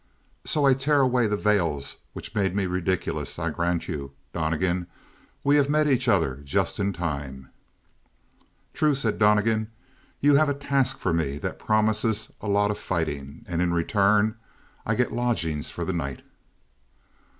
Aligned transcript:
"So 0.45 0.65
I 0.65 0.73
tear 0.73 1.01
away 1.01 1.27
the 1.27 1.37
veils 1.37 1.97
which 2.13 2.33
made 2.33 2.55
me 2.55 2.65
ridiculous, 2.65 3.37
I 3.37 3.51
grant 3.51 3.87
you. 3.87 4.13
Donnegan, 4.33 4.87
we 5.43 5.57
have 5.57 5.69
met 5.69 5.87
each 5.87 6.07
other 6.07 6.37
just 6.43 6.79
in 6.79 6.91
time." 6.91 7.49
"True," 8.73 8.95
said 8.95 9.19
Donnegan, 9.19 9.69
"you 10.19 10.33
have 10.37 10.49
a 10.49 10.55
task 10.55 10.97
for 10.97 11.13
me 11.13 11.37
that 11.37 11.59
promises 11.59 12.33
a 12.41 12.47
lot 12.47 12.71
of 12.71 12.79
fighting; 12.79 13.45
and 13.47 13.61
in 13.61 13.75
return 13.75 14.37
I 14.87 14.95
get 14.95 15.11
lodgings 15.11 15.69
for 15.69 15.85
the 15.85 15.93
night." 15.93 16.21